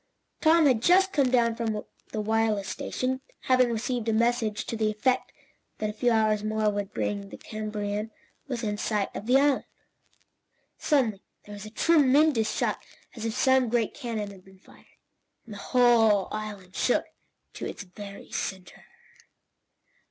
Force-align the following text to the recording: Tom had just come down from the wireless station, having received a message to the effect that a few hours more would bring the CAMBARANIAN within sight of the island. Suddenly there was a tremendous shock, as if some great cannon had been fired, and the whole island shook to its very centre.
Tom 0.41 0.65
had 0.65 0.81
just 0.81 1.13
come 1.13 1.29
down 1.29 1.53
from 1.55 1.73
the 2.11 2.21
wireless 2.21 2.67
station, 2.67 3.21
having 3.41 3.71
received 3.71 4.09
a 4.09 4.13
message 4.13 4.65
to 4.65 4.75
the 4.75 4.89
effect 4.89 5.31
that 5.77 5.91
a 5.91 5.93
few 5.93 6.09
hours 6.09 6.43
more 6.43 6.71
would 6.71 6.91
bring 6.91 7.29
the 7.29 7.37
CAMBARANIAN 7.37 8.09
within 8.47 8.79
sight 8.79 9.15
of 9.15 9.27
the 9.27 9.37
island. 9.39 9.65
Suddenly 10.79 11.21
there 11.45 11.53
was 11.53 11.67
a 11.67 11.69
tremendous 11.69 12.51
shock, 12.51 12.81
as 13.15 13.25
if 13.25 13.35
some 13.35 13.69
great 13.69 13.93
cannon 13.93 14.31
had 14.31 14.43
been 14.43 14.57
fired, 14.57 14.87
and 15.45 15.53
the 15.53 15.59
whole 15.59 16.27
island 16.31 16.75
shook 16.75 17.05
to 17.53 17.67
its 17.67 17.83
very 17.83 18.31
centre. 18.31 18.85